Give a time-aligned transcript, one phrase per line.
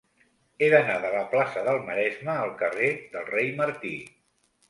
[0.61, 3.93] He d'anar de la plaça del Maresme al carrer del Rei Martí.